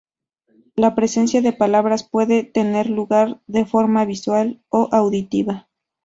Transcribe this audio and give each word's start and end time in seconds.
La 0.75 0.95
presentación 0.95 1.43
de 1.43 1.53
palabras 1.53 2.03
puede 2.03 2.43
tener 2.43 2.89
lugar 2.89 3.39
de 3.45 3.65
forma 3.67 4.03
visual 4.03 4.59
o 4.69 4.89
auditiva. 4.91 5.67